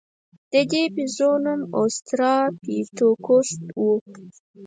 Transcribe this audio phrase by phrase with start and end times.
[0.51, 3.81] د دې بیزو نوم اوسترالوپیتکوس و.